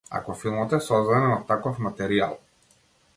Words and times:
Ако 0.19 0.35
филмот 0.37 0.73
е 0.77 0.79
создаден 0.85 1.35
од 1.35 1.45
таков 1.51 1.83
материјал. 1.91 2.35